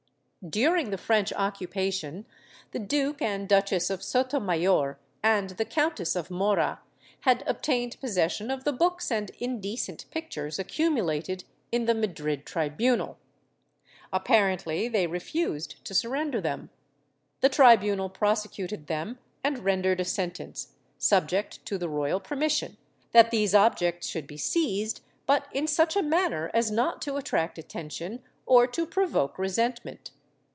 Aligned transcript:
During 0.49 0.89
the 0.89 0.97
French 0.97 1.31
occupation 1.33 2.25
the 2.71 2.79
Duke 2.79 3.21
and 3.21 3.47
Duchess 3.47 3.91
of 3.91 4.01
Sotomayor 4.01 4.97
and 5.21 5.51
the 5.51 5.65
Countess 5.65 6.15
of 6.15 6.31
Mora 6.31 6.81
had 7.19 7.43
obtained 7.45 7.99
possession 8.01 8.49
of 8.49 8.63
the 8.63 8.73
books 8.73 9.11
and 9.11 9.29
indecent 9.37 10.05
pictures 10.09 10.57
accumulated 10.57 11.43
in 11.71 11.85
the 11.85 11.93
Madrid 11.93 12.43
tribunal. 12.47 13.19
Apparently 14.11 14.87
they 14.87 15.05
refused 15.05 15.85
to 15.85 15.93
surrender 15.93 16.41
them; 16.41 16.71
the 17.41 17.47
tribunal 17.47 18.09
prosecytted 18.09 18.87
them 18.87 19.19
and 19.43 19.59
rendered 19.59 19.99
a 19.99 20.05
sentence, 20.05 20.69
subject 20.97 21.63
to 21.67 21.77
the 21.77 21.87
royal 21.87 22.19
permission, 22.19 22.77
that 23.11 23.29
these 23.29 23.53
objects 23.53 24.07
should 24.07 24.25
be 24.25 24.37
seized, 24.37 25.01
but 25.27 25.47
in 25.51 25.67
such 25.67 25.95
a 25.95 26.01
manner 26.01 26.49
as 26.51 26.71
not 26.71 26.99
to 26.99 27.17
attract 27.17 27.59
attention 27.59 28.23
or 28.47 28.65
to 28.65 28.87
provoke 28.87 29.37
resentment. 29.37 30.09